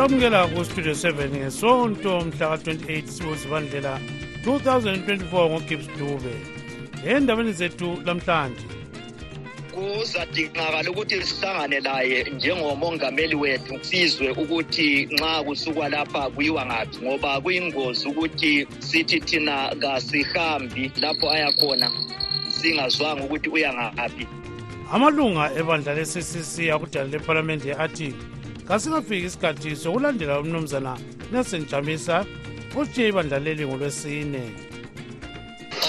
[0.00, 4.00] olamukela kustudio 7 ngesonto mhla ka-28 siwozibandlela
[4.44, 6.34] 2024 ngogibs dube.
[7.06, 8.64] Endabeni zethu lamhlanje.
[9.74, 18.08] Kuzadingakala ukuthi sihlangane laye njengomongameli wethu sizwe ukuthi nxa kusukwa lapha kuyiwa ngaphi ngoba kuyingozi
[18.08, 21.90] ukuthi sithi thina kasihambi lapho ayakhona
[22.48, 24.26] singazwanga ukuthi uya ngaphi.
[24.92, 28.14] Amalunga ebandla le-ccc akudala lephalamende athi
[28.70, 30.94] kasingafiki isikhathi sokulandela umnumzana
[31.32, 32.26] nelson jamisa
[32.78, 34.42] otshiye ibandla leli ngolwesine.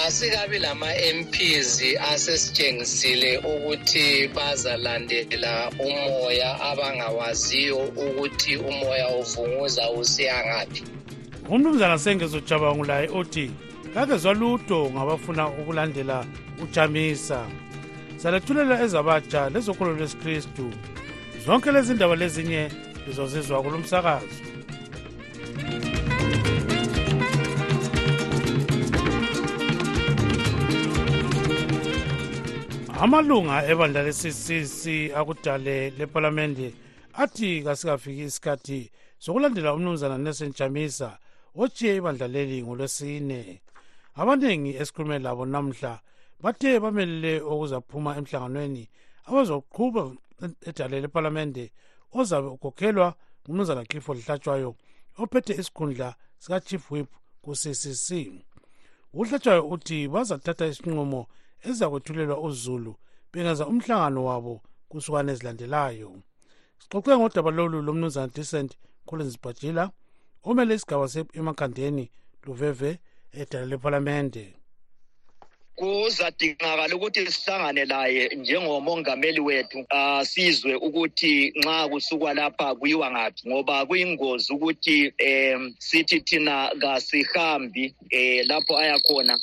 [0.06, 10.82] Asikabi lama-mps asesitshengisile ukuthi bazalandela umoya abangawaziyo ukuthi umoya uvunguza usiya ngaphi.
[11.50, 13.50] Umnumzana sengezojabangulaye othi
[13.94, 16.26] kakezwa lutho ngabafuna ukulandela
[16.62, 17.46] ujamisa.
[18.16, 20.66] Salethulela ezabatsha lezokholo lwesikristu.
[21.46, 22.70] Zonke lezi ndaba lezinye
[23.06, 24.26] lizozizwa kulo msakazo.
[33.00, 36.74] Amalunga ebandla le-ccc akudale lephalamende
[37.14, 41.18] athi kasikafiki isikhathi sokulandela umnumzana nelson jamisa
[41.56, 43.60] otshiye ibandla leli ngolwesine.
[44.14, 46.00] Abaningi esikhulume labo namhla
[46.42, 48.88] bathe bamelele okuzaphuma emhlanganweni
[49.26, 50.02] abazoqhuba
[50.68, 51.72] edale lephalamende
[52.18, 54.70] ozabe ukhokhelwa ngumnumzana clifford hlatshwayo
[55.18, 57.10] ophethe isikhundla sika-chief whip
[57.42, 58.08] ku-ccc
[59.12, 61.20] uhlatshwayo uthi bazathatha isinqumo
[61.66, 62.92] ezizakwethulelwa uzulu
[63.32, 64.54] bengenza umhlangano wabo
[64.88, 66.10] kusukane ezilandelayo.
[66.80, 68.70] Sixoxe ngodaba lolu lomnumzana decent
[69.06, 69.84] collins bajila
[70.48, 71.06] omele isigaba
[71.38, 72.04] emakhandeni
[72.44, 72.90] luveve
[73.40, 74.44] edala lephalamende
[75.76, 83.86] kuzadingakala ukuthi sihlangane laye njengomongameli wethu uh, sizwe ukuthi nxa kusukwa lapha kuyiwa ngaphi ngoba
[83.86, 89.34] kuyingozi ukuthi um sithi thina kasihambi um lapho ayakhona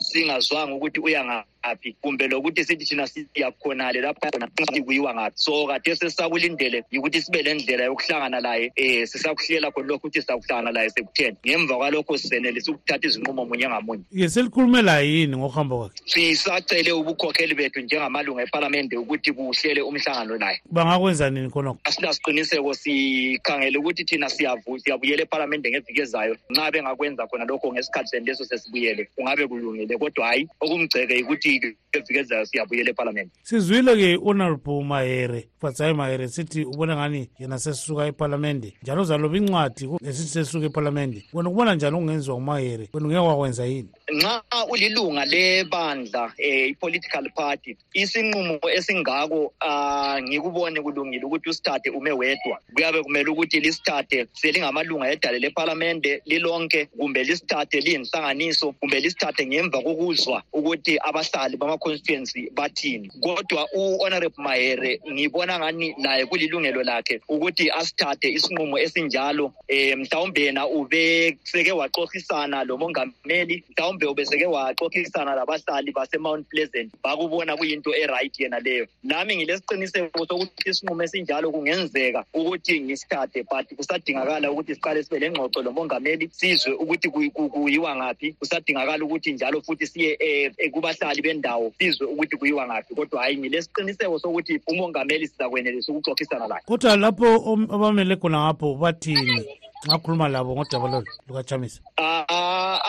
[0.00, 1.55] singazwanga ukuthi uya ngaphi.
[2.00, 4.48] Kumbe lokuthi sithi thina siyakhonale lapho khona
[4.84, 10.20] kuyiwa ngaphi so kade sesisakulindele yikuthi sibe lendlela yokuhlangana laye um sisakuhlela khona lokhu ukuthi
[10.22, 11.36] sizakuhlangana laye sekutheni.
[11.46, 14.02] Ngemva kwalokho sisenelisa ukuthatha izinqumo munye ngamunye.
[14.18, 16.02] Ke selikhulume laye yini ngokuhamba kwakhe?
[16.04, 20.60] Sisacele ubukhokheli bethu njengamalunga ephalamende ukuthi kuhlele umhlangano laye.
[20.70, 21.78] Bangakwenza nini khonokho?
[21.84, 26.36] Asilasiqiniseko sikhangele ukuthi thina siyabuyela ephalamende ngeviki ezayo.
[26.50, 29.98] Nxa bengakwenza khona lokho ngesikhathi senileso sesibuyele kungabe kulungile.
[29.98, 31.55] Kodwa hhayi okumgceke yikuthi
[31.92, 33.30] eviki ezayo siyabuyela ephalamende.
[33.42, 40.28] Sizwile-ke honorable mahere fatsayi mahere sithi ubona ngani yena sesuka ephalamende njalo uzaloba incwadi esithi
[40.28, 41.24] sesuka ephalamende.
[41.32, 47.76] Wena kubona njani okungenziwa ngumahere wena ungeke wakwenza yini nxa ulilunga lebandla um i-political party
[47.94, 52.58] isinqumo esingako um ngikubone kulungile ukuthi usithathe ume wedwa.
[52.74, 60.42] Kuyabe kumele ukuthi lisithathe selingamalunga edale lephalamende lilonke kumbe lisithathe liyinhlanganiso kumbe lisithathe ngemva kokuzwa
[60.52, 63.10] ukuthi abahlali bama-constituency bathini.
[63.20, 69.52] Kodwa u-honorable mahere ngibona ngani naye kulilungelo lakhe ukuthi asithathe isinqumo esinjalo.
[69.68, 77.56] Um mhlawumbe yena ube seke waxoxisana lo mongameli mhlawumbe ubeseke waxoxisana labahlali base-mount pleasant bakubona
[77.56, 78.86] kuyinto e-right yena leyo.
[79.04, 86.28] Nami ngilesiqiniseko sokuthi isinqumo esinjalo kungenzeka ukuthi ngisithathe but kusadingakala ukuthi siqale sibe lengxoxo lomongameli
[86.32, 88.32] sizwe ukuthi kuyiwa ngaphi.
[88.32, 90.18] Kusadingakala ukuthi njalo futhi siye
[90.60, 92.94] um kubahlali bendawo sizwe ukuthi kuyiwa ngaphi.
[92.94, 97.26] Kodwa hhayi ngilesiqiniseko sokuthi umongameli sizakwenelisa ukuxoxisana laye kodwa lapho
[97.74, 101.80] abamele khona ngapho bathini ngakhuluma labo ngodaba lolu lukajamisa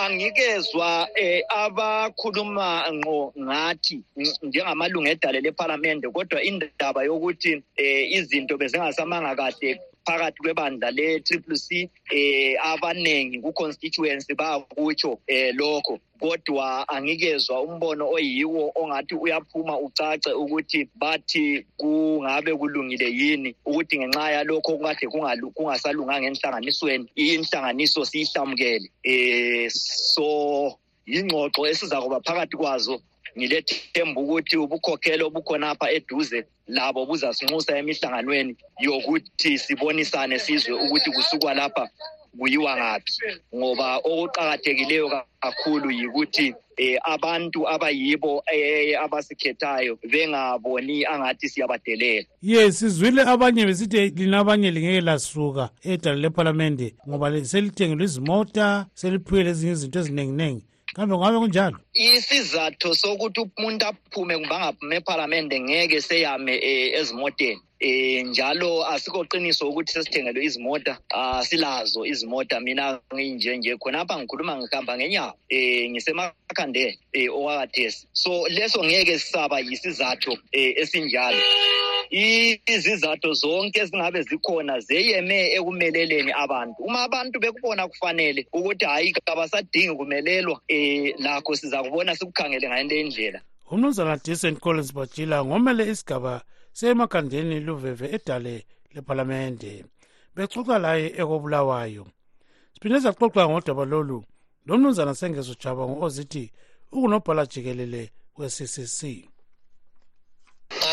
[0.03, 4.01] angikezwa eh abakhuluma ngqo ngathi
[4.43, 12.55] njengamalungu edale lephalamende kodwa indaba yokuthi eh izinto bezingasamanga kahle phakathi kwebandla le-triple c eh
[12.63, 15.99] abanengi ku-constituency bakutsho eh lokho.
[16.19, 24.71] Kodwa angikezwa umbono oyiwo ongathi uyaphuma ucace ukuthi bathi kungabe kulungile yini ukuthi ngenxa yalokho
[24.75, 25.05] okade
[25.55, 28.87] kungasalunganga enhlanganisweni inhlanganiso siyihlamukele.
[29.05, 33.01] Um so yingxoxo esiza kuba phakathi kwazo
[33.37, 41.85] ngilethemba ukuthi ubukhokhelo obukhonapha eduze labo buzasinxusa emihlanganweni yokuthi sibonisane sizwe ukuthi kusukwa lapha.
[42.37, 43.13] Kuyiwa ngaphi
[43.55, 45.07] ngoba okuqakathekileyo
[45.41, 52.27] kakhulu yikuthi eh abantu abayibo eh abasikhethayo bengaboni angathi siyabadelela.
[52.41, 59.71] Ye sizwile abanye besithi lina abanye lingeke lasuka edala lephalamende ngoba selithengelwe izimota seliphiwe lezinye
[59.73, 60.65] izinto eziningi-ningi.
[60.97, 61.77] Kambe ngabe kunjalo?
[61.93, 67.61] Isizathu sokuthi umuntu aphume kumbe angaphume ephalamende ngeke seyame um ezimoteni.
[67.79, 72.59] Eh njalo asikho qiniso ukuthi sesithengelwe izimota asilazo izimota.
[72.59, 79.59] Mina nginje nje khonapha ngikhuluma ngihamba ngenyawo eh ngisemakhandeni eh okwakathesi so leso ngeke sisaba
[79.59, 81.37] yisizathu eh esinjalo
[82.11, 86.83] izizathu zonke ezingabe zikhona zeyeme ekumeleleni abantu.
[86.83, 93.41] Uma abantu bekubona kufanele ukuthi hayi kabasadingi kumelelwa um lakho siza kubona sikukhangele ngale indlela
[93.71, 96.41] umnumzana decent collins bajila ngomele isigaba
[96.73, 99.85] semakhandeni luveve edale lephalamende.
[100.35, 102.05] Bexoxa laye ekobulawayo.
[102.73, 104.23] Siphinde saxoxa ngodaba lolu.
[104.65, 106.51] Lo mnumzana sengezojaba ngo-ozithi
[106.91, 108.99] ukunobhala jikelele we-ccc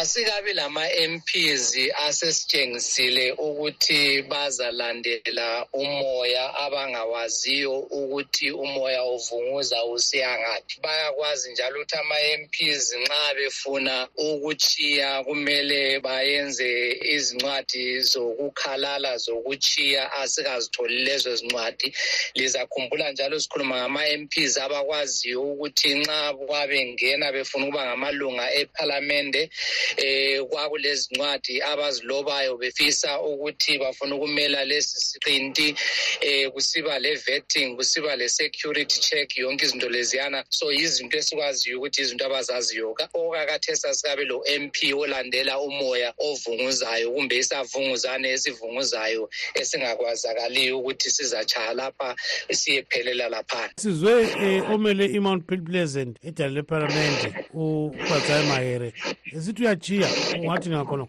[0.01, 10.81] asikabi lama-MPs asesitshengisile ukuthi bazalandela umoya abangawaziyo ukuthi umoya uvunguza usiya ngaphi.
[10.83, 21.95] Bayakwazi njalo ukuthi ama-MPs nxa befuna ukuchiya kumele bayenze izincwadi zokukhalala zokuchiya asikazitholi lezo zincwadi.
[22.35, 29.51] Lizakhumbula njalo sikhuluma ngama-MPs abakwaziyo ukuthi nxa kwabengena befuna ukuba ngamalunga ephalamende
[29.97, 35.75] eh kwakulezi ncwadi abazilobayo befisa ukuthi bafuna ukumela lesi siqinti
[36.21, 40.45] eh kusiba le vetting kusiba le security check yonke izinto leziyana.
[40.49, 42.97] So yizinto esikwaziyo ukuthi izinto abazaziyo.
[43.15, 52.17] Okakathesa sikabe lo MP olandela umoya ovunguzayo kumbe isavunguzane esivunguzayo esingakwazakaliyo ukuthi sizachaya lapha
[52.51, 53.73] siyephelela laphana.
[53.77, 58.93] Sizwe eh, omele i-mount pleasant edala lephalamende ubatsayi mahere
[59.37, 61.07] esithi uyajiya ungathi ngakhona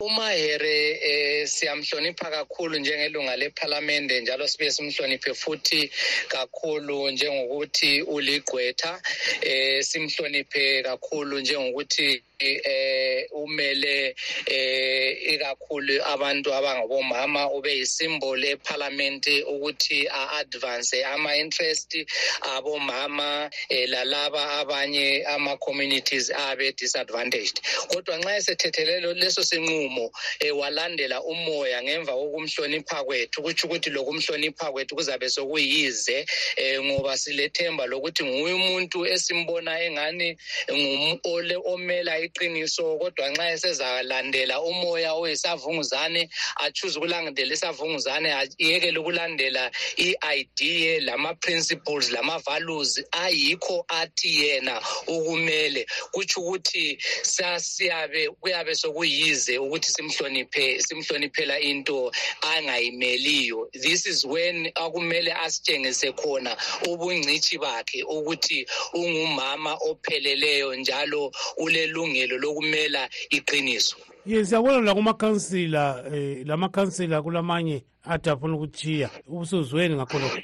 [0.00, 5.90] umahere eh siyamhlonipha kakhulu njengelunga lephalamende njalo sibe simhloniphe futhi
[6.28, 9.00] kakhulu njengokuthi uligqwetha
[9.40, 14.14] eh simhloniphe kakhulu njengokuthi eh umele
[14.46, 21.96] eh ikakhulu abantu abangabomama ube yisimbolo eparliament ukuthi a-advance ama-interest
[22.56, 27.60] abomama eh, lalaba abanye ama-communities abe disadvantaged.
[27.88, 30.10] Kodwa nxa esethethelelo leso sinqumo
[30.40, 37.86] eh, walandela umoya ngemva kokumhlonipha kwethu kutsho ukuthi lokumhlonipha kwethu kuzabe sokuyize eh, ngoba silethemba
[37.86, 40.36] lokuthi nguye umuntu esimbona engani
[40.70, 46.28] ngumole omela iqiniso kodwa nxa esezalandela umoya oyisavunguzane
[46.64, 55.86] achuze ukulandela isavunguzane ayekele ukulandela i-idea lama-principles lama-values ayikho athi yena ukumele.
[56.12, 62.10] Kutsho ukuthi sasiyabe kuyabe sokuyize ukuthi simhloniphe simhloniphela into
[62.42, 63.68] angayimeliyo.
[63.72, 66.56] This is when akumele asitshengise khona
[66.88, 73.96] ubungcitshi bakhe ukuthi ungumama opheleleyo njalo ulelungelo lokumela iqiniso.
[74.26, 80.40] Ye siyabona lakumakhansila um lamakhansila kulamanye athi afuna ukuchiya ubusuzweni ngakhonokho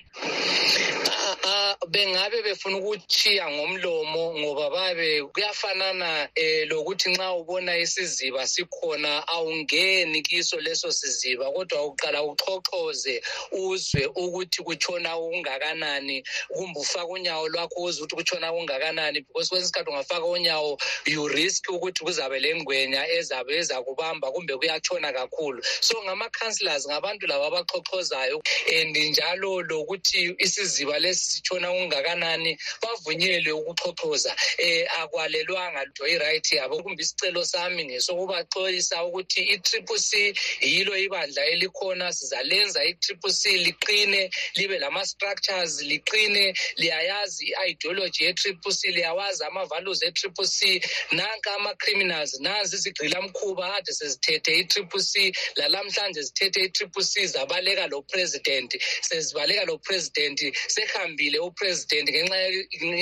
[1.88, 10.60] bengabe befuna ukuchiya ngomlomo ngoba babe kuyafanana eh lokuthi nxa ubona isiziba sikhona awungeni kiso
[10.60, 13.22] leso siziba kodwa uqala uxhoxhoze
[13.52, 19.90] uzwe ukuthi kutshona ungakanani kumbe ufaka unyawo lwakho uzwe ukuthi kutshona ungakanani because kwesinye isikhathi
[19.90, 25.62] ungafaka unyawo you risk ukuthi kuzabe lengwenya ezabe ezakubamba kumbe kuyatshona kakhulu.
[25.80, 28.42] So ngama-councillors ngabantu laba abaxhoxhozayo
[28.80, 36.82] and njalo lokuthi isiziba lesi sitshona ungakanani bavunyelwe ukuxhoxhoza eh akwalelwanga lutho i-right yabo.
[36.82, 42.12] Kumbe isicelo sami ngesokubaxolisa ukuthi i-triple c yilo ibandla elikhona.
[42.12, 50.80] Sizalenza i-triple c liqine libe lama-structures liqine liyayazi i-ideology ye-triple c liyawazi ama-values e-triple c.
[51.12, 58.70] Nanka ama-criminals nanzi izigqilamkhuba ade sezithethe i-triple c lalamhlanje zithethe i-triple c zabaleka lo president
[59.00, 62.36] sezibaleka lo president sehambile upresident ngenxa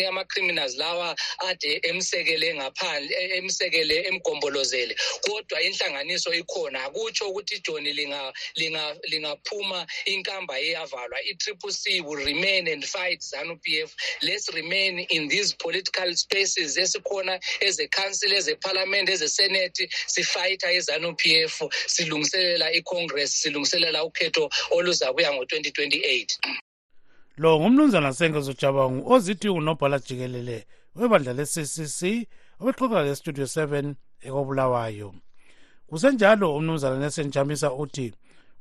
[0.04, 1.16] yama-criminals lawa
[1.48, 4.94] ade emsekele ngaphandle e, emsekele emgombolozele.
[5.24, 12.68] Kodwa inhlanganiso ikhona akutsho ukuthi ijoni lingaphuma linga, linga inkamba iyavalwa i-triple c will remain
[12.68, 13.94] and fight zanu p f.
[14.22, 21.62] Let's remain in these political spaces esikhona eze-council eze-parliament eze-senate sifayitha izanu p f.
[21.86, 26.69] Silungiselela i-congress silungiselela ukhetho oluzabuya ngo-2028
[27.40, 32.28] lo ngumnumzana sengezo jabangu ozithi unobhala jikelele webandla le-ccc
[32.60, 35.14] obexoxa lestudio 7 ekobulawayo.
[35.86, 38.12] Kusenjalo umnumzana nelson jamisa uthi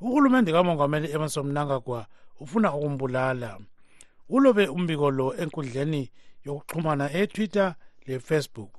[0.01, 2.05] uhulumende kamongameli emerson mnangagwa
[2.39, 3.59] ufuna ukumbulala.
[4.29, 6.11] Ulobe umbiko lo enkundleni
[6.45, 7.75] yokuxhumana etwitter
[8.07, 8.71] lefacebook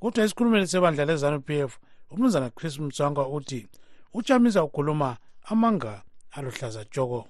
[0.00, 1.78] kodwa esikhulumeni sebandla lezanu p f
[2.10, 3.66] umnumzana chris mswangwa uthi
[4.14, 7.28] ujamisa ukhuluma amanga aluhlaza tshoko.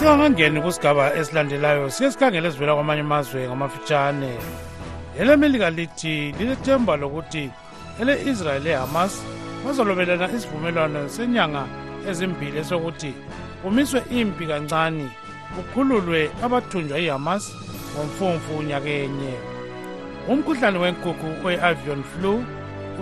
[0.00, 4.32] Singakangeni kusigaba esilandelayo siye sikhangele esivela kwamanye amazwe ngamafitshane.
[5.20, 7.50] Elemelika lithi lilethemba lokuthi
[8.00, 9.12] ele-israyeli lehamas
[9.64, 11.64] bazolobelana isivumelwano senyanga
[12.08, 13.12] ezimbili esokuthi
[13.62, 15.06] kumiswe impi kancane
[15.54, 17.44] kukhululwe abathunjwa ihamas
[17.92, 19.34] ngomfumfu nyakenye
[20.28, 22.44] umkhuhlane wenkukhu we-avion flu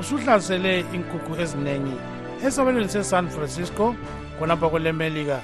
[0.00, 1.96] usuhlasele inkukhu eziningi
[2.46, 3.94] esabelweni se-san francisco
[4.38, 5.42] khonapha kwelemelika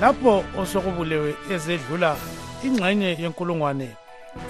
[0.00, 2.16] lapho osokubulewe ezedlula
[2.64, 3.88] ingxenye yenkulungwane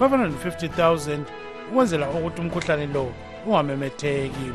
[0.00, 1.18] 550,000
[1.70, 3.12] ukwenzela ukuthi umkhuhlane lo
[3.46, 4.50] ungamemetheki.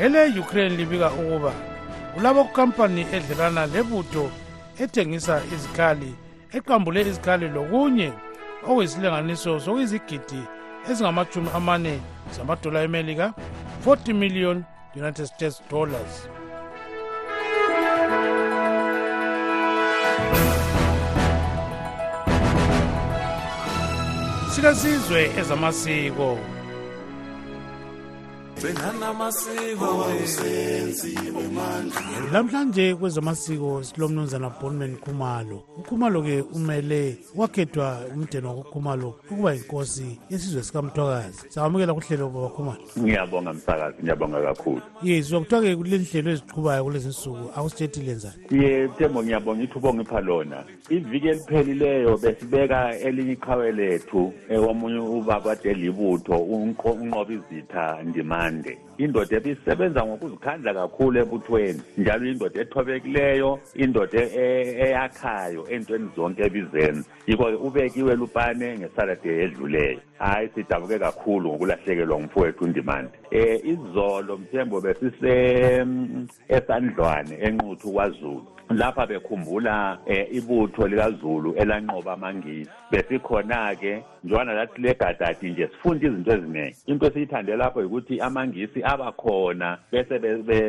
[0.00, 1.52] Ele-ukraine libika ukuba
[2.14, 4.30] kulabo kukhampani edlelana lebutho
[4.78, 6.14] ethengisa izikhali
[6.56, 8.12] eqambule izikhali lokunye
[8.68, 10.42] okuyisilinganiso sokuyizigidi
[10.90, 11.94] ezingamachumi amane
[12.34, 13.26] zamadola emelika
[13.86, 14.64] 40 million
[14.96, 16.28] united states dollars.
[24.58, 26.26] sikazizwe ezamasiko.
[32.32, 35.62] Lamhlanje kwezamasiko silomnumzana bonman khumalo.
[35.78, 41.38] Ukhumalo-ke umele wakhethwa umdeni wakukhumalo ukuba yinkosi yesizwe sikamthwakazi.
[41.48, 44.82] Sangamukela kuhlelo baba khumalo ngiyabonga msakazi ngiyabonga kakhulu.
[45.02, 50.20] Ye sizwa kuthiwa-ke kule nhlelo eziqhubayo kulezi nsuku akusitsheti lenzani ye thembo ngiyabonga ithubo ngipha
[50.20, 50.64] lona.
[50.90, 58.02] Iviki eliphelileyo besibeka elinye iqhawe lethu omunye ubaba ade libutho unqoba izitha
[58.50, 64.44] ndimande indoda ebisebenza ngokuzikhandla kakhulu ebuthweni njalo indoda ethobekileyo indoda e,
[64.84, 70.00] eyakhayo entweni zonke ebizenza yikho-ke ubekiwe lupane ngesalade edluleyo.
[70.18, 78.46] Hayi sidabuke kakhulu ngokulahlekelwa ngumfowethu undimande um izolo mthembo besise mm, esandlwane enquthu kwazulu.
[78.70, 82.70] Lapha bekhumbula eh, ibutho likaZulu elanqoba amangisi.
[82.90, 86.76] Besikhona ke njwana lathi legadadi nje sifunda izinto eziningi.
[86.86, 90.18] Into esiyithande lapho ukuthi amangisi abakhona bese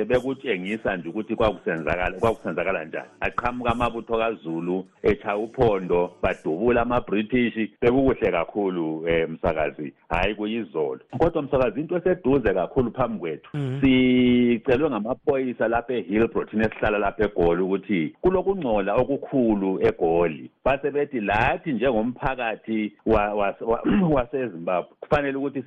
[0.05, 3.09] bekutshengisa nje ukuthi kwakusenzakala kwakusenzakala njani.
[3.19, 9.93] Aqhamuka amabutho kaZulu echaya uphondo badubula ama-british bekukuhle kakhulu um msakazi.
[10.09, 10.99] Hhayi kuyizolo.
[11.17, 13.81] Kodwa msakazi into eseduze kakhulu phambi kwethu mhm.
[13.81, 20.51] sicelwe ngamaphoyisa lapha ehillbro thina esihlala lapha egoli ukuthi kulokungcola okukhulu egoli.
[20.65, 21.73] Base bethi lathi
[22.09, 22.93] njengomphakathi
[24.15, 24.89] wasezimbabwe.
[24.99, 25.63] Kufanele ukuthi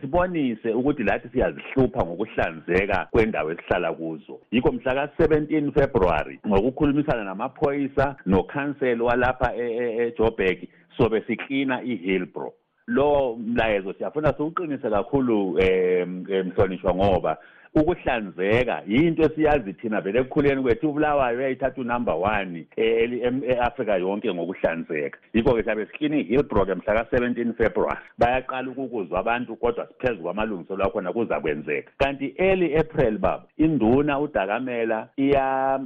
[0.00, 4.40] sibonise ukuthi lathi siyazihlupha ngokuhlanzeka kwendawo esihlala kuzo.
[4.50, 12.52] Yikho mhla ka-17 february ngokukhulumisana namaphoyisa nokhanseli walapha ejoburg e, sobe siklina ihillbro
[12.86, 17.36] lo mlayezo siyafuna siwuqinise kakhulu um mhlonishwa ngoba
[17.74, 18.82] ukuhlanzeka.
[18.86, 25.18] Yinto esiyazi thina vele ekukhuleni kwethu ubulawayo uyayithatha unumber one e-afrika yonke ngokuhlanzeka.
[25.34, 31.40] Yikho-ke siyabe siklini hillbrook mhla ka-17 february bayaqala ukukuzwa abantu kodwa siphezu kwamalungiselelo akhona kuza
[31.40, 35.08] kwenzeka kanti early april baba induna udakamela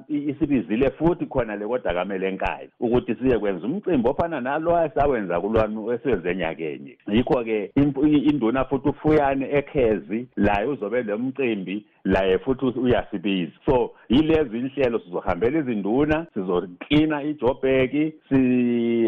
[0.08, 6.30] isibizile futhi khona le kodakamela enkaya ukuthi siye kwenza umcimbi ofana nalo asawenza kulwami esiwenze
[6.30, 7.70] enyakenye yikho-ke
[8.30, 13.52] induna futhi ufuyane ekhezi laye uzobe le mcimbi phambili laye futhi uyasibiza.
[13.66, 18.12] So yilezi inhlelo sizohambela izinduna sizoklina ijobheki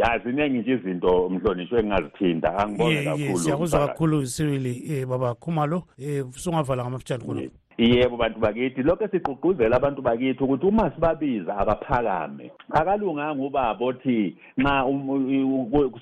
[0.03, 5.83] aziningi nje izinto mhlonishwe engingazithinda angibonge kakhulu siyakuzwa kakhulu siwili um baba khumalo.
[5.99, 8.83] Um sungavala ngamafitshane khonapho yebo bantu bakithi.
[8.83, 14.85] Lokho esigqugquzela abantu bakithi ukuthi uma sibabiza abaphakame akalunganga ubaba othi nxa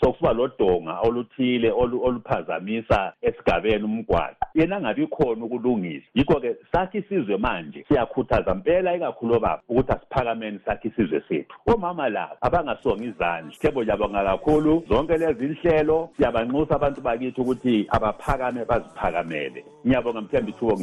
[0.00, 6.06] sokusuba lodonga oluthile oluphazamisa esigabeni umgwaqo yena angabi khona ukulungisa.
[6.14, 11.56] Yikho-ke sakhe isizwe manje siyakhuthaza mpela ikakhulu obaba ukuthi asiphakameni sakhe isizwe sethu.
[11.66, 13.52] Omama labo abangasonga izandla.
[13.60, 14.84] Thebo ngiyabonga kakhulu.
[14.88, 19.64] Zonke lezi nhlelo siyabanxusa abantu bakithi ukuthi abaphakame baziphakamele.
[19.86, 20.76] Ngiyabonga mthemba ithubo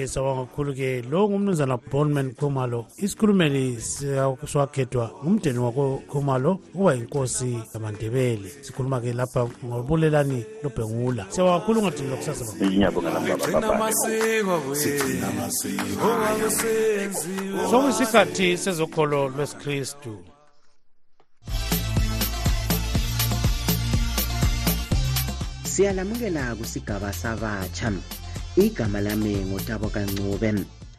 [0.00, 2.86] ngiphelole yes awanga kakhulu-ke lo ngumnumzana bonman khumalo.
[2.98, 8.50] Isikhulumeli siwakhethwa ngumdeni wakokhumalo ukuba yinkosi yamandebele.
[8.62, 12.44] Sikhuluma-ke lapha ngobulelani lobhengula siyabonga kakhulu ungadini lokusasa
[17.70, 20.18] sokuyisikhathi sezokholo lwesikristu.
[25.64, 27.92] Siyalamukela kusigaba sabatsha
[28.56, 30.52] igama lami ngutabo kancube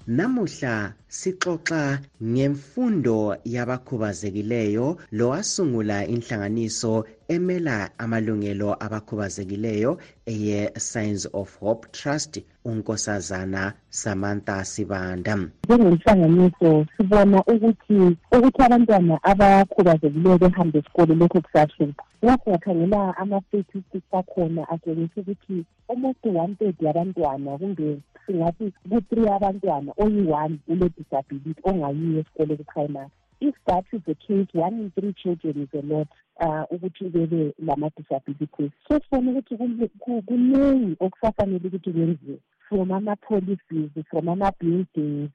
[0.08, 9.92] namuhla sixoxa ngemfundo yabakhubazekileyo lowasungula inhlanganiso emela amalungelo abakhubazekileyo
[10.26, 12.34] eye signs of hope trust
[12.66, 15.36] unkosazana samantha sibanda.
[15.66, 22.04] Njengenhlanganiso sibona ukuthi ukuthi abantwana abakhubazekileyo behambe esikolo lokho kusahlupha.
[22.24, 30.56] Nxa singakhangela ama-statistics akhona atshengisa ukuthi almost one third yabantwana kumbe singathi ku-three abantwana oyi-one
[30.72, 33.12] ule-disability ongayiyo esikole ku-primary.
[33.42, 36.08] If that is the case one in three children is a lot
[36.40, 38.72] uh ukuthi bebe lama-disabilities.
[38.88, 39.58] So sibona ukuthi
[40.26, 42.40] kuningi okusafanele ukuthi kwenziwe
[42.72, 45.30] from ama-policies from ama-buildings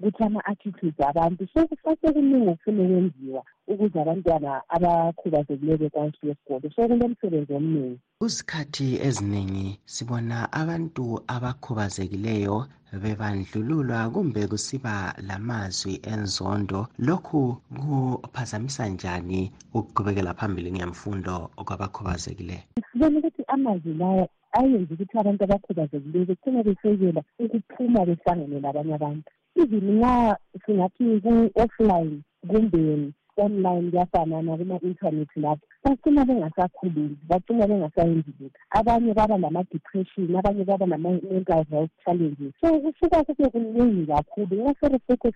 [0.00, 1.48] ukuthi ama-attitudes abantu.
[1.54, 7.98] So kusasekuningi okufuna kwenziwa ukuze abantwana abakhubazekileyo bekwanisa esikolo so kulomsebenzi omningi.
[8.18, 12.66] Kuzikhathi eziningi sibona abantu abakhubazekileyo
[13.02, 16.86] bebandlululwa kumbe kusiba lamazwi enzondo.
[16.98, 22.62] Lokhu kuphazamisa njani ukuqhubekela phambili ngemfundo kwabakhubazekileyo
[22.92, 29.28] sibona ukuthi amazwi lawo ayenza ukuthi abantu abakhubazekileyo begcina besekela ukuphuma behlangane labanye abantu.
[29.60, 32.16] Even nxa singathi ku-offline
[32.48, 40.86] kumbe online kuyafanana kuma-intanethi lapho bagcina bengasakhululi bagcina bengasayenzi lutho abanye baba nama-depression abanye baba
[40.86, 42.52] nama-mental health challenges.
[42.60, 44.74] So kusuka kube kuningi kakhulu.
[44.80, 45.28] Seresekho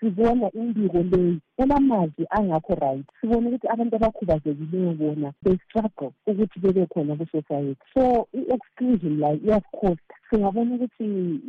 [0.00, 3.06] sibona imbiko leyi elamazwi angakho right.
[3.20, 7.82] Sibona ukuthi abantu abakhubazekileyo bona they-struggle ukuthi bebe khona ku-society.
[7.94, 11.40] So i-exclusion like iyasicosta singabona ukuthi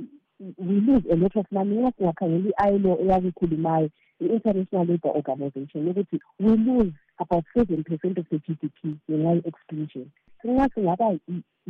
[0.57, 1.77] we lose a lot of money.
[1.77, 8.39] Nxa singakhangela i-ilo eyakukhulumayo i-international labour organization ukuthi we lose about seven percent of the
[8.39, 10.05] g d p ngenxa ye-exclusion.
[10.43, 11.17] Nxa singaba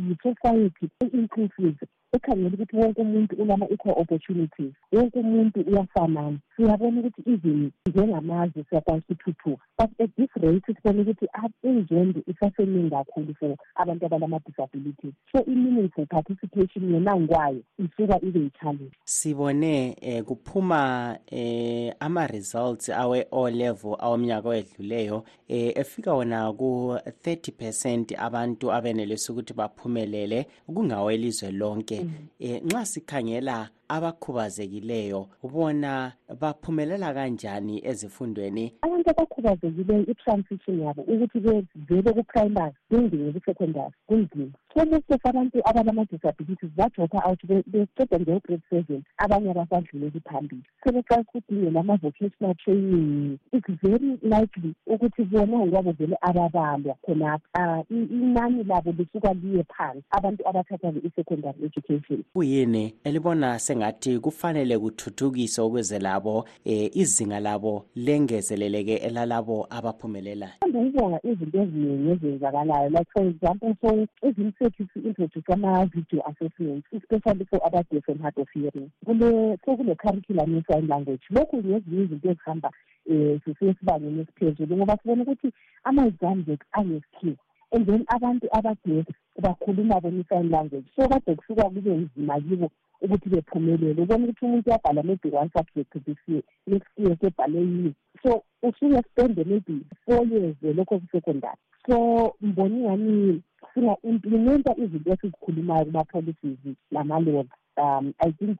[0.06, 1.80] yi-society e-inclusive
[2.12, 6.38] ekhangela ukuthi wonke umuntu unama-equal opportunities wonke umuntu uyafanana.
[6.56, 11.26] Siyabona ukuthi even njengamazwe siyakwanisa ukuthuthuka but at this rate sibona ukuthi
[11.62, 19.96] inzondo isaseningi kakhulu for abantu abalama-disabilities so i-meaningful participation yona ngikwayo isuka ibe yi-challenge sibone
[20.02, 29.32] um kuphuma um ama-results awe-o level awomnyaka owedluleyo um efika wona ku-30 percent abantu abenelisa
[29.32, 29.54] ukuthi
[29.90, 32.00] baphumelele kungawelizwe lonke.
[32.00, 35.20] Um nxa sikhangela abakhubazekileyo.
[35.42, 38.64] Ubona baphumelela kanjani ezifundweni?
[38.82, 46.70] Abantu abakhubazekileyo i-transition yabo ukuthi bevele ku-primary bengene ku-secondary kunzima so most of abantu abalama-disabilities
[46.76, 50.62] badropha out beqeda nje ugrade seven abanye abasadluleli phambili.
[50.84, 58.92] Sebeqala ukudingela ama-vocational training it's very likely ukuthi bona ngokwabo vele ababalwa khonapha inani labo
[58.92, 60.04] lisuka liye phansi.
[60.10, 62.24] Abantu abathatha i-secondary education.
[62.32, 71.58] Kuyini elibona sengathi kufanele kuthuthukiswe ukuze labo eh izinga labo lengezeleleke elalabo abaphumelelayo ngibonga izinto
[71.62, 72.90] eziningi ezenzakalayo.
[72.90, 78.90] Like for example so izimsethu si-introduce ama-video assessments especially for aba-deaf and hard of hearing.
[79.04, 81.24] Kule sekune-curriculum ye-sign language.
[81.30, 82.70] Lokhu ngezinye izinto ezihamba
[83.10, 85.52] um sisiye sibangeni esiphezulu ngoba sibona ukuthi
[85.84, 87.36] ama-exams ethu anesikhiwo
[87.72, 89.06] and then abantu abadeaf
[89.40, 90.86] bakhuluma bona i-sign language.
[90.96, 94.02] So kade kusuka kube nzima kibo ukuthi bephumelele.
[94.02, 97.94] Ubona ukuthi umuntu uyabhala maybe one subject this year next year sebhale yini.
[98.22, 101.56] So usuke spende maybe four years lokho ku-secondary.
[101.86, 103.42] So mbona ingani
[103.74, 108.58] singa-implimenta izinto esizikhulumayo kuma-policies lama-laws um i think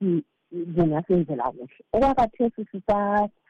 [0.50, 1.84] kungasenzela kuhle.
[1.92, 2.64] Okwakathesi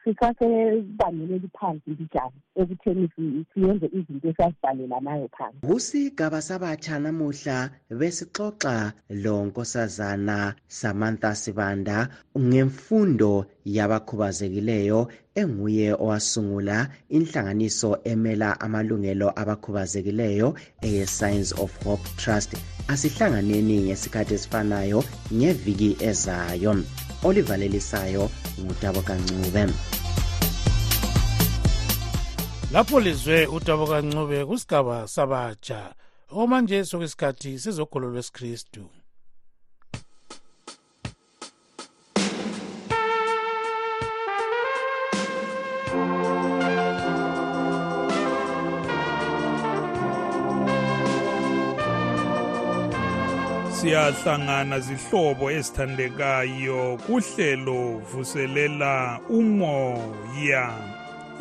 [0.03, 3.09] sisasebangeni eliphansi mbijani ekutheni
[3.53, 5.57] siyenze izinto esazibhalela nayo phansi.
[5.67, 12.09] Kusigaba sabatsha namuhla besixoxa lo nkosazana samantha sibanda
[12.39, 16.77] ngemfundo yabakhubazekileyo enguye owasungula
[17.09, 22.51] inhlanganiso emela amalungelo abakhubazekileyo eye-signs of hope trust
[22.87, 26.73] asihlanganeni ngesikhathi esifanayo ngeviki ezayo.
[27.23, 28.29] Olivalelisayo
[28.61, 29.63] ngutabo kancube.
[32.73, 35.93] Lapho lizwe utabo kancube kusigaba sabatsha.
[36.29, 38.89] Okwamanje sokusikhathi sizogolo lwesikristu.
[53.75, 60.90] Siyahlangana zihlobo ezithandekayo kuhlelo vuselela umoya.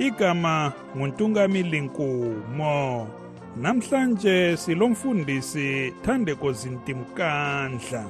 [0.00, 3.08] Igama nguntungamili nkumo
[3.56, 8.04] namhlanje silomfundisi thandeko zintimkandla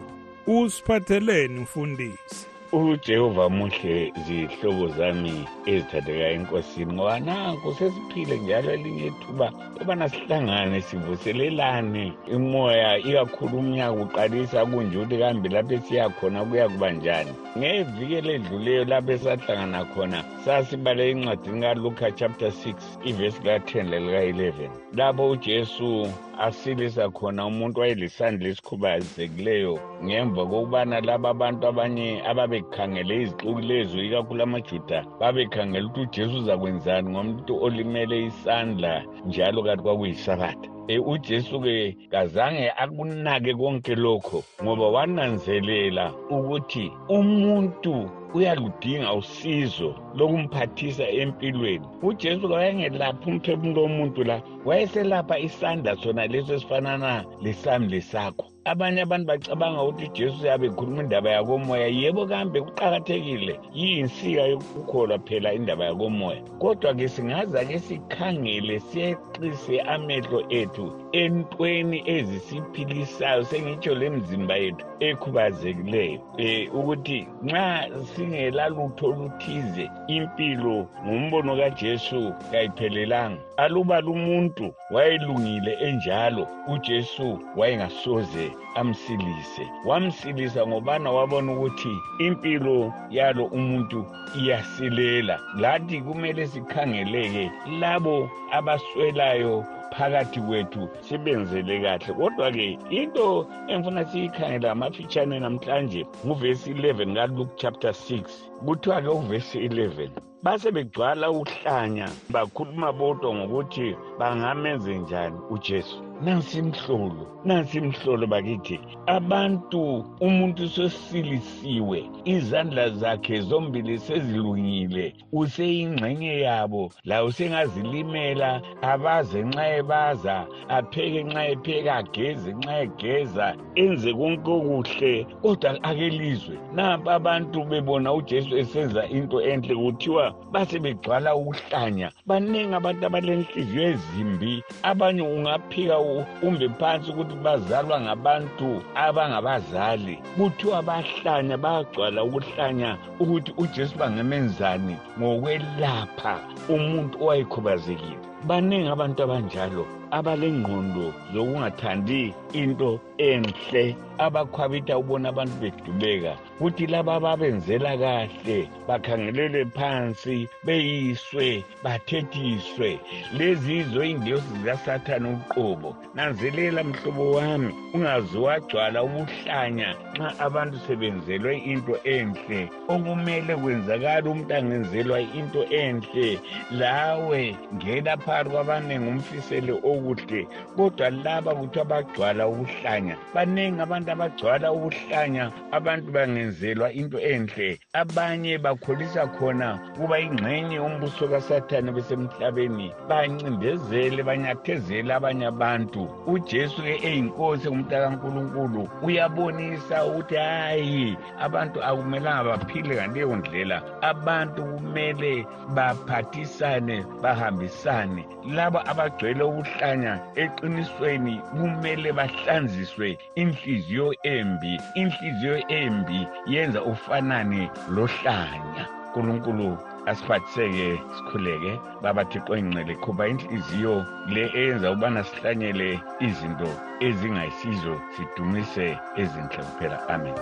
[0.47, 2.50] usiphatheleni mfundisi.
[2.73, 5.35] Ujehova muhle zihlobo zami
[5.67, 12.13] ezithathekayo enkosini ngoba nanku sesiphile njalo elinye ithuba obana sihlangane sivuselelane.
[12.35, 17.33] Imoya ikakhulu umnyaka uqalisa kunje ukuthi kambe lapho esiyakhona kuya kuba njani.
[17.59, 22.75] Ngeviki eledluleyo lapho esahlangana khona sasibale encwadini kaluka chapter 6
[23.09, 26.09] ivesi lika-10 lelika-11 lapho ujesu
[26.47, 29.75] asilisa khona umuntu wayelisandla esikhubazekileyo
[30.05, 37.53] ngemva kokubana laba abantu abanye ababekhangele izixuku lezo ikakhulu amajuda babekhangele ukuthi ujesu uzakwenzani ngomuntu
[37.65, 38.93] olimele isandla
[39.27, 49.95] njalo kanti kwakuyisabatha e ujesu-ke kazange akunake konke lokho ngoba wananzelela ukuthi umuntu uyaludinga usizo
[50.15, 51.87] lokumphathisa empilweni.
[52.03, 58.50] Ujesu kawayengelaphi umphefumulo womuntu la wayeselapha isandla sona leso esifanana lesami lesakho.
[58.71, 61.87] Abanye abantu bacabanga ukuthi ujesu uyabe ekhuluma indaba yakomoya.
[62.01, 63.55] Yebo kambe kuqakathekile.
[63.79, 66.41] Yiyinsika yokukholwa phela indaba yakomoya.
[66.61, 76.21] Kodwa-ke singaza-ke sikhangele siyeqise amehlo ethu entweni ezisiphilisayo sengitsho lemzimba yethu ekhubazekileyo.
[76.39, 79.85] Um ukuthi nxa singelalutho oluthize
[80.17, 89.65] impilo ngumbono kajesu kayiphelelanga aluba lumuntu wayelungile enjalo ujesu wayengasoze amsilise.
[89.85, 94.07] Wamsilisa ngobana wabona ukuthi impilo yalo umuntu
[94.39, 95.41] iyasilela.
[95.61, 102.15] Lathi kumele sikhangeleke labo abaswelayo phakathi kwethu sibenzele kahle.
[102.15, 108.23] Kodwa-ke into engifuna siyikhangela amafitshane namhlanje nguvesi 11 kaluke chapter 6
[108.67, 110.09] kuthiwa-ke uvesi 11
[110.43, 120.05] base begcwala uhlanya bakhuluma bodwa ngokuthi bangamenze njani ujesu nansi imhlolo nansi imhlolo bakithi abantu
[120.21, 128.51] umuntu sosilisiwe izandla zakhe zombili sezilungile useyingxenye yabo laye usengazilimela
[128.83, 130.37] abaze nxa ebaza
[130.69, 133.47] apheke nxa epheka ageze nxa egeza
[133.83, 136.57] enze konke okuhle kodwa akelizwe.
[136.75, 142.09] Nampa abantu bebona ujesu esenza into enhle kuthiwa base begcwala ukuhlanya.
[142.27, 145.97] Baningi abantu abalenhliziyo ezimbi abanye ungaphika
[146.43, 152.91] umbe phansi ukuthi bazalwa ngabantu abangabazali kuthiwa bahlanya bayagcwala ukuhlanya
[153.23, 156.35] ukuthi ujesu bangemenzani ngokwelapha
[156.75, 159.85] umuntu owayekhubazekile baningi abantu abanjalo
[160.19, 163.85] abalengqondo zokungathandi into enhle
[164.19, 173.01] abakhwabitha ukubona abantu bedubeka kuthi laba ababenzela kahle bakhangelele phansi beyiswe bathethiswe.
[173.39, 175.97] Lezi yizo ingilosi zikasathane uqobo.
[176.15, 182.69] Nanzelela mhlobo wami ungaze wagcwala ubuhlanya nxa abantu sebenzelwe into enhle.
[182.89, 191.85] Okumele kwenzakala umuntu angenzelwa into enhle lawe ngena phakathi kwabanengi umfisele okuhle kodwa laba kuthiwa
[191.85, 197.79] bagcwala ubuhlanya baningi abantu abagcwala ubuhlanya abantu bangenzelwa into enhle.
[197.93, 206.09] Abanye bakholisa khona kuba ingxenye umbuso kasathane besemhlabeni bancindezele banyathezele abanye abantu.
[206.27, 213.83] Ujesu-ke eyinkosi engumntakankulunkulu uyabonisa ukuthi hayi abantu akumelanga baphile ngaleyo ndlela.
[214.03, 218.20] Abantu kumele baphathisane bahambisane
[218.57, 223.19] laba abagcwele ubuhlanya eqinisweni kumele bahlanziswe.
[223.35, 231.73] Inhliziyo embi inhliziyo embi yenza ufanane lohlanya unkulunkulu asiphathiseke sikhuleke.
[232.03, 239.99] Baba thixo engcele khuba inhliziyo le eyenza ukubana sihlanyele izinto ezingayisizo sidumise ezinhle kuphela.
[240.15, 240.37] Amen.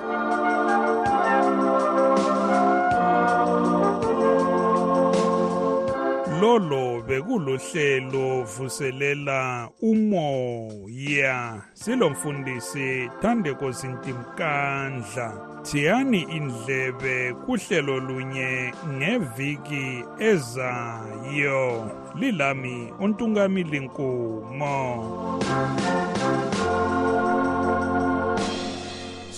[6.40, 11.62] Lolo bekulohlelo vuselela umoya.
[11.74, 21.90] Silomfundisi Thandeko Sintimkandla thiyani indlebe kuhlelo lunye ngeviki ezayo.
[22.14, 24.74] Lilami untungamili nkumo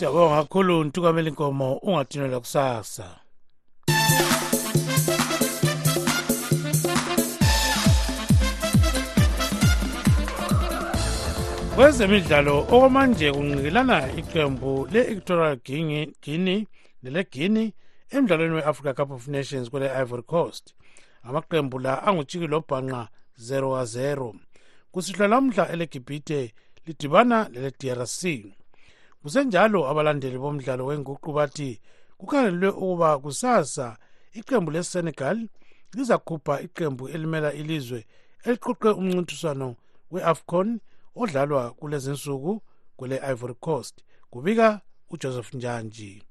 [0.01, 1.77] siyabonga kakhulu ntukameli nkomo.
[1.77, 3.20] Ungadinelwa kusasa?
[11.81, 16.67] Kwezemidlalo okwamanje kunqikelana iqembu le-equatorial guinea
[17.03, 17.73] neleguinea
[18.15, 20.75] emdlalweni we-africa cup of nations kwele-ivory coast.
[21.23, 24.35] Amaqembu la angujiki lobhanqa 0 ka 0
[24.93, 26.55] kusihlwa lamhla elegibhite
[26.87, 28.23] lidibana lele-drc
[29.23, 31.81] kusenjalo abalandeli bomdlalo wenguqu bathi
[32.19, 33.97] kukhangelelwe ukuba kusasa
[34.33, 35.49] iqembu lesenegal
[35.95, 38.07] lizakhupha iqembu elimela ilizwe
[38.45, 39.77] eliqoqe umncintiswano
[40.11, 40.81] we-afcon
[41.15, 42.63] odlalwa kulezinsuku
[42.97, 44.05] kwele Ivory Coast.
[44.31, 46.23] Kubika uJoseph Njanji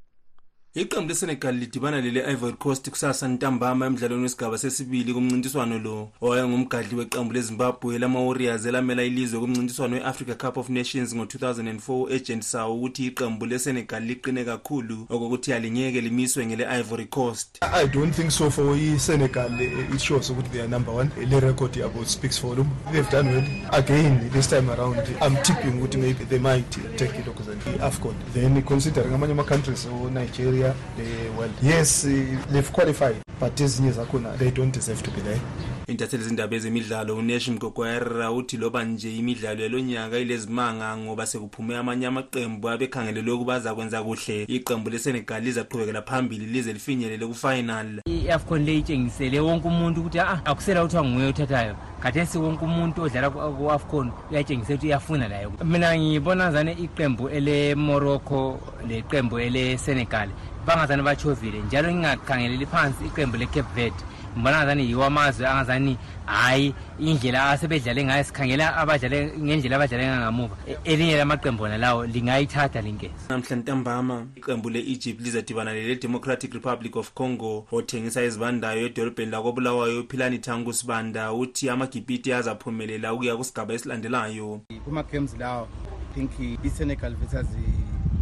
[0.75, 7.33] iqembu lesenegal lidibana lele ivory coast kusasa ntambama emdlalweni wesigaba sesibili kumncintiswano lo owayengumgadli weqembu
[7.33, 14.03] lezimbabwe lama-warriors elamela ilizwe kumncintiswano we-africa cup of nations ngo-2004 agent sawo ukuthi iqembu lesenegal
[14.03, 17.57] liqine kakhulu okokuthi alingeke limiswe ngele-ivory coast.
[17.61, 19.61] I don't think so for isenegal
[19.93, 21.09] it shows ukuthi they are number one.
[21.29, 23.45] Le record yabo speaks for them they've done well.
[23.71, 28.61] Again this time around i'm tipping ukuthi maybe they might take it okuzan i-afcon then
[28.61, 31.51] considering amanye ama-countries o-nigeria Nigeria they world.
[31.61, 32.03] yes
[32.51, 35.39] they've qualified but ezinye zakhona they don't deserve to be there.
[35.87, 42.69] Intatheli zindaba ezemidlalo unesh mgogwera uthi loba nje imidlalo yalonyaka ilezimanga ngoba sekuphume amanye amaqembu
[42.69, 44.43] abekhangelelwe ukuba azakwenza kuhle.
[44.43, 48.01] Iqembu lesenegal lizaqhubekela phambili lize lifinyelele kufinal.
[48.05, 51.75] I-afcon le itshengisele wonke umuntu ukuthi a akusela kuthiwa nguye othathayo.
[51.99, 59.39] Khathesi wonke umuntu odlala ku-afcon uyatshengisela ukuthi uyafuna layo mina ngibona zane iqembu ele-morocco leqembu
[59.39, 60.29] ele-senegal
[60.69, 64.03] bangazani bachovile njalo ngingakhangeleli phansi iqembu le-cape verde.
[64.33, 70.55] Ngibona ngazani yiwo amazwe angazani hhayi indlela asebedlale ngayo sikhangela abadlale ngendlela abadlale ngamuva.
[70.67, 77.13] E, elinye lamaqembu ona lawo lingayithatha linkeza namhla ntambama iqembu le-egypt lizadibana lele-democratic republic of
[77.13, 84.61] congo othengisa izibandayo edolobheni lakobulawayo uphilani thangu sibanda uthi amagibhiti azaphumelela ukuya kusigaba esilandelayo.
[84.85, 85.67] Kuma-games lawo
[86.13, 86.31] think
[86.63, 87.47] i-senegal versus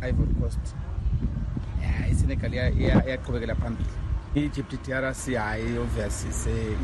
[0.02, 0.87] i-ivory coast.
[2.28, 3.90] Isenegal iyaqhubekela phambili.
[4.36, 6.26] I-egypt drc hhayi obvious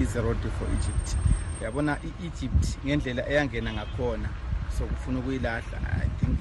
[0.02, 1.18] is-erode for egypt.
[1.62, 4.30] Uyabona i-egypt ngendlela eyangena ngakhona
[4.78, 6.40] so kufuna ukuyilahla i think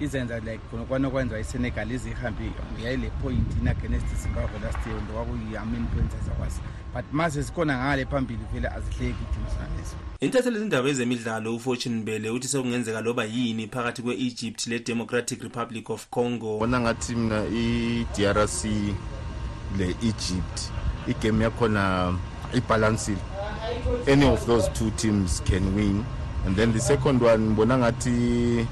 [0.00, 2.52] izenza like khonokwana okwenziwa isenegal ize ihambe
[2.84, 6.60] yayile point in-against zimbabwe last year ndo kwakuyi-amin points azakwasi
[6.94, 13.00] but maze zikhona ngale phambili vele azihleki itimusalezo intatheli izindaba ezemidlalo ufortune mbele uthi sekungenzeka
[13.00, 16.58] loba yini phakathi kwe-egypt le-democratic republic of congo.
[16.58, 18.64] Bona ngathi mina i-drc
[19.78, 20.60] le-egypt
[21.08, 22.14] igame yakhona
[22.54, 23.18] ibalansile.
[24.06, 26.04] Any of those two teams can win.
[26.46, 28.66] And then the second one ngibona ngathi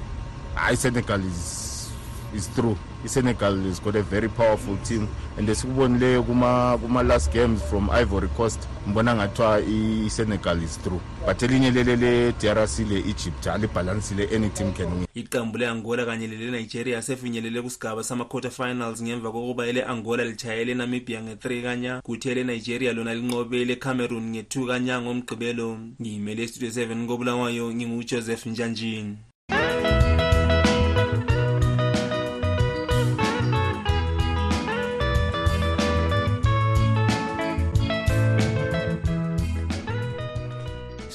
[0.59, 1.89] hayi senegal is,
[2.35, 2.77] is true.
[3.03, 5.07] Isenegal has got a very powerful team.
[5.37, 9.61] And esikubonileyo kuma-last games from ivory coast mbona ngathiwa
[10.05, 10.99] isenegal is true.
[11.25, 15.07] But elinye lele le-drc le-egypt alibhalansile any team can win.
[15.15, 22.01] Iqembu le-angola kanye lele-nigeria sefinyelele kusigaba sama-quarter finals ngemva kokuba ele-angola litshayele namibia nge-3 kanya
[22.01, 25.77] kuthi ele-nigeria lona linqobe ele-cameroon nge-2 kanya ngomgqibelo.
[26.01, 29.17] Ngiyimele estudio 7 kobulawayo ngingujoseph njanjini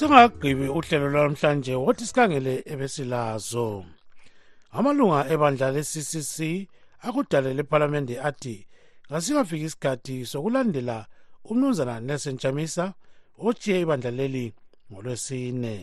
[0.05, 3.85] singagqibi uhlelo lwamhlanje wothi sikhangele ebesilazo.
[4.77, 6.37] Amalunga ebandla le-ccc
[7.01, 8.67] akudalela ephalamende athi
[9.09, 10.97] ngasikafiki isikhathi sokulandela
[11.49, 12.93] umnumzana nelson chamisa
[13.37, 14.53] otshiye ibandla leli
[14.91, 15.75] ngolwesine.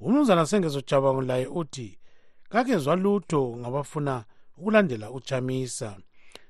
[0.00, 1.98] Umnumzana sengezojabangulaye uthi
[2.48, 4.24] kakezwa lutho ngabafuna
[4.56, 5.96] ukulandela uchamisa.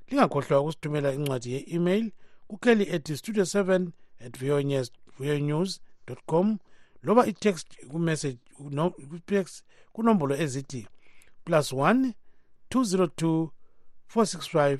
[0.08, 2.12] Lingakhohlwa ukusithumela incwadi ye-email
[2.48, 3.90] kukheli ethi studio 7
[4.26, 4.38] at
[5.18, 5.80] vonews
[6.26, 6.58] com
[7.04, 8.38] loba itext kumessage
[9.26, 10.86] text kunombolo ezithi
[11.44, 12.12] plus 1
[12.70, 13.48] 202
[14.14, 14.78] 465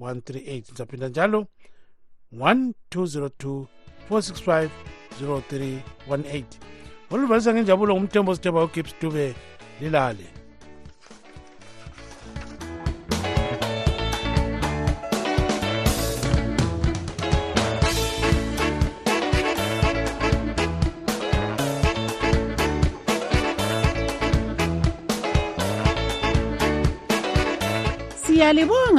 [0.00, 1.46] 138 nizaphinda njalo
[2.32, 3.64] 1202
[4.10, 4.68] 465
[5.22, 6.44] 0318
[7.10, 9.34] oluvalisa ngenjabulo ngumthembo sithemba ugibbs dube
[9.80, 10.39] lilale